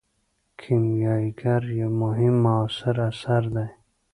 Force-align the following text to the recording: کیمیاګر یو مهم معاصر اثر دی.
کیمیاګر 0.59 1.63
یو 1.79 1.91
مهم 2.01 2.35
معاصر 2.43 2.95
اثر 3.09 3.43
دی. 3.55 3.67